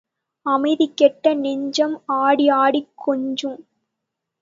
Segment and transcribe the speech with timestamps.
[0.45, 3.59] அமைதி கெட்ட நெஞ்சம் ஆடி ஆடிக் கொஞ்சும்.